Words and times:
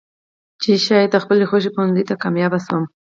چې 0.61 0.71
شايد 0.85 1.09
د 1.11 1.15
خپلې 1.23 1.43
خوښې 1.49 1.71
پوهنځۍ 1.75 2.03
ته 2.09 2.15
کاميابه 2.23 2.59
شوې 2.65 2.75
يم. 2.79 2.83